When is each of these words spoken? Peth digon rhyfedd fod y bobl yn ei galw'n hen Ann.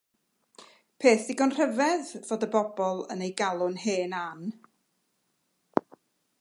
Peth 1.03 1.25
digon 1.31 1.53
rhyfedd 1.57 2.09
fod 2.29 2.47
y 2.49 2.49
bobl 2.57 3.05
yn 3.17 3.23
ei 3.27 3.31
galw'n 3.43 3.79
hen 3.87 4.19
Ann. 4.25 4.59